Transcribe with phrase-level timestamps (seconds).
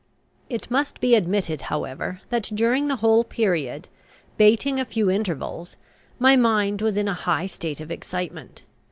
[0.49, 3.87] It must be admitted, however, that during the whole period,
[4.35, 5.75] bating a few intervals,
[6.17, 8.63] my mind was in a high state of excitement.